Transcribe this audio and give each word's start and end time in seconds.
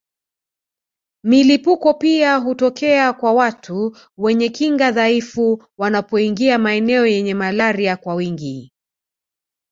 Milipuko 1.23 1.93
pia 1.93 2.37
hutokea 2.37 3.13
kwa 3.13 3.33
watu 3.33 3.97
wenye 4.17 4.49
kinga 4.49 4.91
dhaifu 4.91 5.63
wanapoingia 5.77 6.57
maeneo 6.59 7.05
yenye 7.07 7.33
malaria 7.33 7.97
kwa 7.97 8.15
wingi 8.15 8.71